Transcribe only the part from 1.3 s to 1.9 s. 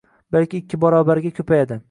ko‘payadi